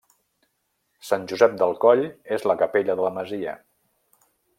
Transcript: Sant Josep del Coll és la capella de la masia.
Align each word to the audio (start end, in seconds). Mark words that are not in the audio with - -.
Sant 1.09 1.27
Josep 1.31 1.53
del 1.63 1.75
Coll 1.83 2.01
és 2.39 2.47
la 2.53 2.57
capella 2.63 2.97
de 3.01 3.07
la 3.09 3.13
masia. 3.19 3.55